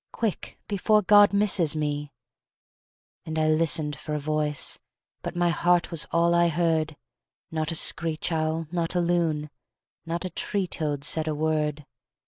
Quick! 0.11 0.57
before 0.67 1.03
God 1.03 1.31
misses 1.31 1.75
me!" 1.75 2.11
And 3.23 3.37
I 3.37 3.47
listened 3.49 3.95
for 3.95 4.15
a 4.15 4.19
voice; 4.19 4.79
But 5.21 5.35
my 5.35 5.49
heart 5.49 5.91
was 5.91 6.07
all 6.09 6.33
I 6.33 6.47
heard; 6.47 6.97
Not 7.51 7.71
a 7.71 7.75
screech 7.75 8.31
owl, 8.31 8.65
not 8.71 8.95
a 8.95 8.99
loon, 8.99 9.51
Not 10.07 10.25
a 10.25 10.31
tree 10.31 10.65
toad 10.65 11.03
said 11.03 11.27
a 11.27 11.35
word. 11.35 11.85